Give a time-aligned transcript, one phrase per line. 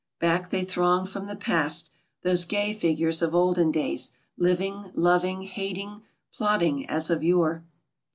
[0.19, 1.91] Back they thronged from the past,
[2.23, 6.01] those gay figures of olden days, living, loving, hating,
[6.33, 7.63] plot* dng as of yore.